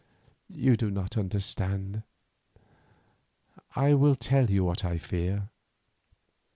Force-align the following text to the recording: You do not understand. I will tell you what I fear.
You 0.55 0.77
do 0.77 0.89
not 0.89 1.15
understand. 1.15 2.01
I 3.75 3.93
will 3.93 4.15
tell 4.15 4.49
you 4.49 4.63
what 4.63 4.83
I 4.83 4.97
fear. 4.97 5.49